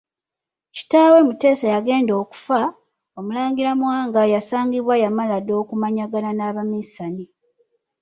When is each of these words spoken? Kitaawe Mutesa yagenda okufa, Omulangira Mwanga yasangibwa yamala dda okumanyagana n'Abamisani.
Kitaawe 0.75 1.19
Mutesa 1.27 1.65
yagenda 1.75 2.13
okufa, 2.21 2.59
Omulangira 3.17 3.71
Mwanga 3.79 4.21
yasangibwa 4.33 4.93
yamala 5.03 5.35
dda 5.41 5.53
okumanyagana 5.61 6.29
n'Abamisani. 6.33 7.25